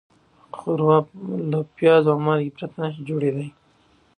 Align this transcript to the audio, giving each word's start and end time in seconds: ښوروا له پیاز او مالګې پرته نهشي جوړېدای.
ښوروا 0.57 0.97
له 1.51 1.59
پیاز 1.75 2.03
او 2.11 2.17
مالګې 2.25 2.53
پرته 2.55 2.75
نهشي 2.81 3.01
جوړېدای. 3.09 3.47